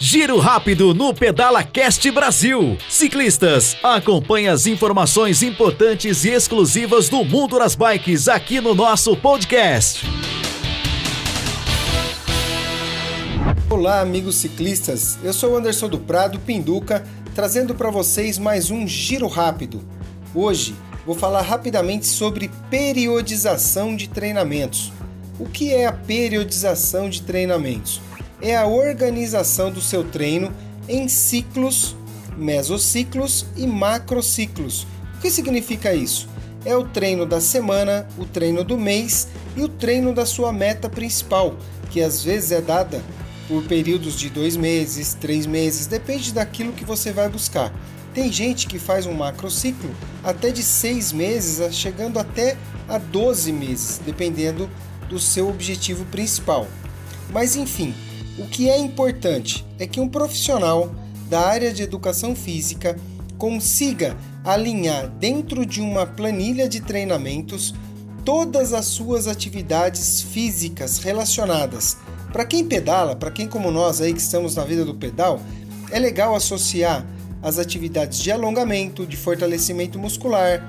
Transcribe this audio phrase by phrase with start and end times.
[0.00, 2.78] Giro rápido no Pedala Cast Brasil.
[2.88, 10.06] Ciclistas, acompanhe as informações importantes e exclusivas do mundo das bikes aqui no nosso podcast.
[13.68, 15.18] Olá, amigos ciclistas.
[15.20, 17.04] Eu sou Anderson do Prado Pinduca,
[17.34, 19.80] trazendo para vocês mais um giro rápido.
[20.32, 24.92] Hoje vou falar rapidamente sobre periodização de treinamentos.
[25.40, 28.00] O que é a periodização de treinamentos?
[28.40, 30.52] É a organização do seu treino
[30.88, 31.96] em ciclos,
[32.36, 34.86] mesociclos e macrociclos.
[35.16, 36.28] O que significa isso?
[36.64, 40.88] É o treino da semana, o treino do mês e o treino da sua meta
[40.88, 41.56] principal,
[41.90, 43.02] que às vezes é dada
[43.48, 47.72] por períodos de dois meses, três meses, depende daquilo que você vai buscar.
[48.12, 49.90] Tem gente que faz um macrociclo
[50.22, 52.56] até de seis meses, chegando até
[52.88, 54.68] a 12 meses, dependendo
[55.08, 56.66] do seu objetivo principal.
[57.30, 57.94] Mas enfim,
[58.38, 60.94] o que é importante é que um profissional
[61.28, 62.96] da área de educação física
[63.36, 67.74] consiga alinhar dentro de uma planilha de treinamentos
[68.24, 71.96] todas as suas atividades físicas relacionadas.
[72.32, 75.40] Para quem pedala, para quem como nós aí que estamos na vida do pedal,
[75.90, 77.04] é legal associar
[77.42, 80.62] as atividades de alongamento, de fortalecimento muscular,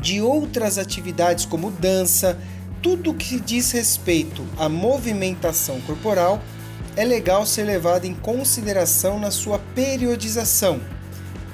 [0.00, 2.38] de outras atividades como dança,
[2.80, 6.40] tudo que diz respeito à movimentação corporal
[6.98, 10.80] é legal ser levado em consideração na sua periodização,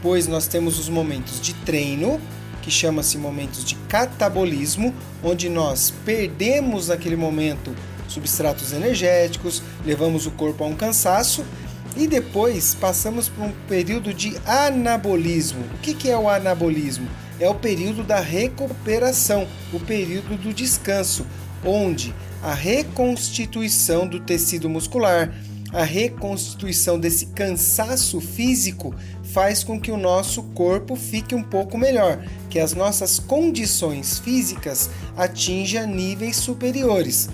[0.01, 2.19] pois nós temos os momentos de treino,
[2.63, 7.77] que chama-se momentos de catabolismo, onde nós perdemos naquele momento
[8.09, 11.45] substratos energéticos, levamos o corpo a um cansaço
[11.95, 15.63] e depois passamos por um período de anabolismo.
[15.75, 17.07] O que é o anabolismo?
[17.39, 21.27] É o período da recuperação, o período do descanso,
[21.65, 25.35] onde a reconstituição do tecido muscular,
[25.73, 28.95] a reconstituição desse cansaço físico
[29.33, 34.89] faz com que o nosso corpo fique um pouco melhor, que as nossas condições físicas
[35.17, 37.29] atinjam níveis superiores.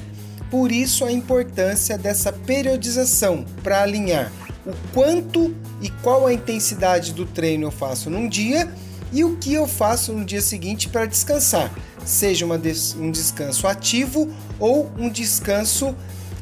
[0.51, 4.33] Por isso a importância dessa periodização para alinhar
[4.67, 8.73] o quanto e qual a intensidade do treino eu faço num dia
[9.13, 11.73] e o que eu faço no dia seguinte para descansar,
[12.05, 15.95] seja des um descanso ativo ou um descanso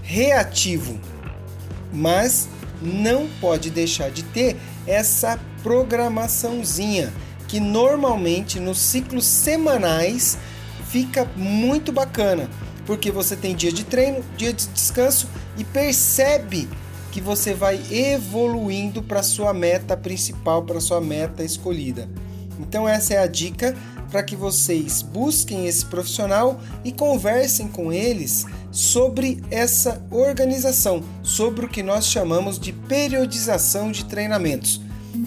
[0.03, 0.99] reativo.
[1.93, 2.49] Mas
[2.81, 7.13] não pode deixar de ter essa programaçãozinha
[7.47, 10.39] que normalmente nos ciclos semanais
[10.89, 12.49] fica muito bacana,
[12.87, 16.69] porque você tem dia de treino, dia de descanso e percebe
[17.11, 22.09] que você vai evoluindo para sua meta principal, para sua meta escolhida.
[22.59, 23.75] Então essa é a dica
[24.11, 31.69] para que vocês busquem esse profissional e conversem com eles sobre essa organização, sobre o
[31.69, 34.81] que nós chamamos de periodização de treinamentos.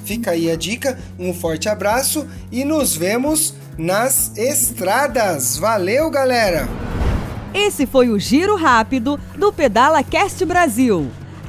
[0.05, 5.57] Fica aí a dica, um forte abraço e nos vemos nas estradas.
[5.57, 6.67] Valeu, galera!
[7.53, 11.11] Esse foi o Giro Rápido do Pedala Cast Brasil.